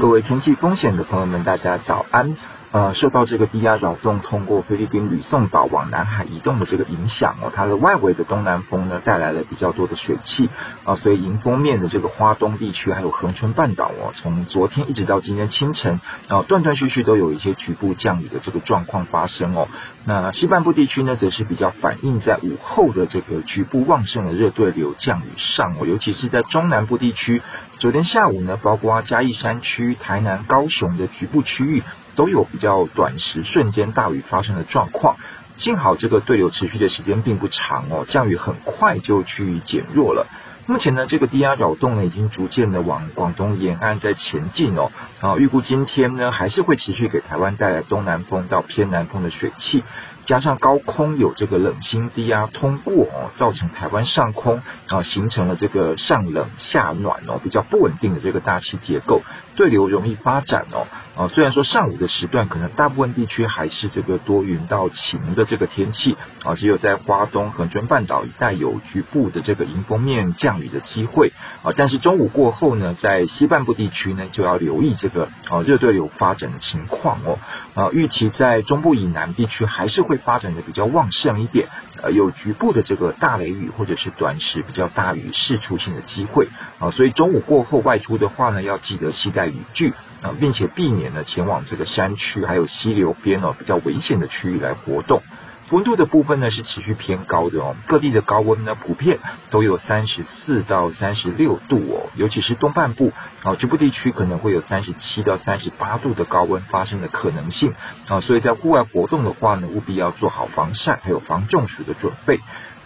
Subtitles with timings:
[0.00, 2.34] 各位天气风险的朋友们，大家早安。
[2.72, 10.48] 呃，受到这个低压扰动通过菲律宾吕宋岛往南海移动的这个影响哦，它的外围的东南风呢带来了比较多的水汽
[10.84, 19.66] 啊，所以迎风面的这个花东地区还有恒春半岛哦，从昨天一直到今天清晨啊，断断续续都有一些局部降雨的这个状况发生哦。
[20.04, 27.42] 那西半部地区呢，则是比较反映在午后的这个局部旺盛的热对流降雨上哦，尤其是在中南部地区，
[27.80, 31.82] 昨天下午呢，包括嘉义山区、台南、高雄的局部区域。
[32.20, 35.16] 都有比较短时瞬间大雨发生的状况，
[35.56, 40.26] 幸好这个对流持续的时间并不长哦，降雨很快就去减弱了。
[40.70, 49.82] 目前呢，这个低压扰动呢已经逐渐的往广东沿岸在前进哦，啊，预估今天呢还是会持续给台湾带来东南风到偏南风的水汽。
[50.26, 59.22] 加上高空有这个冷心低压通过哦，造成台湾上空啊形成了这个上冷下暖哦，比较不稳定的这个大气结构，
[59.56, 60.86] 对流容易发展哦。
[61.16, 77.38] 啊，虽然说上午的时段可能大部分地区还是这个多云到晴的这个天气啊，只有在花东恒春半岛一带有局部的这个迎风面降雨的机会啊，但是中午过后呢，在西半部地区呢就要留意这个啊热对流发展的情况哦。
[77.74, 81.68] 啊，预期在中部以南地区还是会发展的比较旺盛一点，
[82.02, 95.22] 呃，有局部的这个大雷雨或者是短时比较大雨势出现的机会啊，所以中午过后外出的话呢，要记得携带雨具啊，并且避免呢前往这个山区还有溪流边哦比较危险的区域来活动。
[95.70, 99.18] 温度的部分呢是持续偏高的哦，各地的高温呢普遍
[99.50, 107.74] 都有三十四到三十六度哦，尤其是东半部啊，局部地区可能会有三十七到三十八度的高温发生的可能性
[108.08, 112.40] 啊，所以在户外活动的话呢，务必要做好防晒还有防中暑的准备。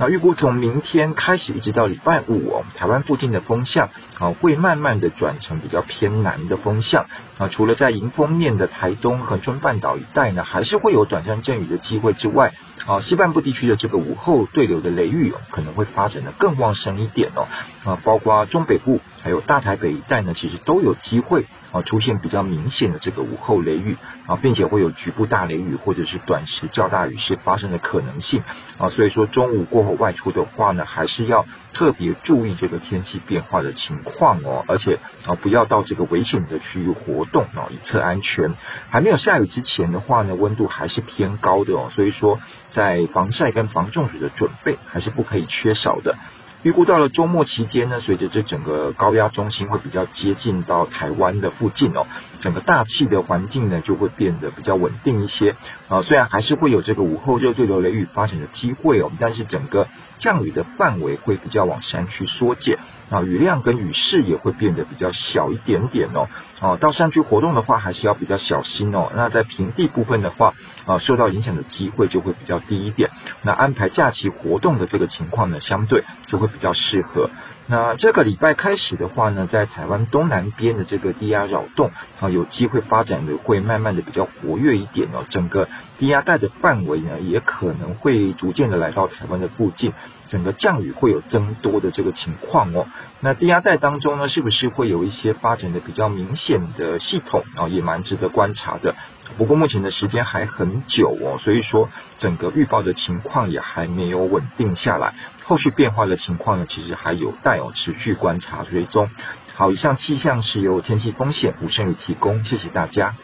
[0.00, 7.04] 那预估从明天开始一直到礼拜五哦，台湾附近的风向啊会慢慢的转成比较偏南的风向。
[7.36, 12.54] 啊，除了在迎风面的台东和中半岛一带呢，还是会有短暂阵雨的机会之外，
[12.86, 17.46] 啊西半部地区的这个午后对流的雷雨，可能会发展的更旺盛一点哦，
[17.84, 21.46] 啊包括中北部还有大台北一带呢，其实都有机会。
[21.72, 23.96] 啊，出现比较明显的这个午后雷雨
[24.26, 28.42] 啊，并且会有局部大雷雨或者是短时较大雨势发生的可能性
[28.76, 38.52] 啊，所以说中午过后外出的话呢，还是要特别注意这个天气变化的情况哦，而且啊，不要到这个危险的区域活动啊，以测安全。
[38.88, 42.40] 还没有下雨之前的话呢，温度还是偏高的哦，所以说
[42.72, 46.16] 在防晒跟防中暑的准备还是不可以缺少的。
[46.62, 52.06] 预估到了周末期间呢，随着这整个高压中心会比较接近到台湾的附近哦，
[52.40, 55.56] 整个大气的环境呢就会变得比较稳定一些
[55.88, 56.02] 啊。
[56.02, 59.88] 虽然还是会有这个午后热对流雷雨发展的机会哦，但是整个
[60.18, 62.78] 降雨的范围会比较往山区缩减
[63.08, 66.28] 啊，雨量跟雨势也会变得比较小一点点哦。
[66.60, 69.10] 哦，到山区活动的话还是要比较小心哦。
[69.16, 70.52] 那在平地部分的话
[70.84, 73.08] 啊，受到影响的机会就会比较低一点。
[73.42, 76.49] 那安排假期活动的这个情况呢，相对就会。
[76.50, 77.30] 比较适合。
[77.66, 85.24] 那这个礼拜开始的话呢，在台湾东南边的这个低压扰动啊，有机会发展的会慢慢的比较活跃一点哦。
[85.28, 89.92] 整个低压带的范围呢，也可能会逐渐的来到台湾的附近，
[90.26, 92.88] 整个降雨会有增多的这个情况哦。
[93.20, 98.96] 那低压带当中呢，是不是会有一些发展的比较明显的系统啊，也蛮值得观察的。
[99.38, 101.88] 不过目前的时间还很久哦，所以说
[102.18, 105.14] 整个预报的情况也还没有稳定下来。
[105.50, 109.10] 后续变化的情况呢，其实还有待有持续观察追踪。
[109.56, 113.16] 好，以上气象是由天气风险吴胜宇提供，谢谢大家。